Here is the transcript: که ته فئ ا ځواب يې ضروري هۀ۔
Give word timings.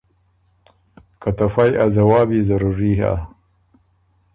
که 1.21 1.29
ته 1.37 1.45
فئ 1.53 1.71
ا 1.83 1.85
ځواب 1.95 2.27
يې 2.35 2.41
ضروري 2.49 2.93
هۀ۔ 2.99 3.13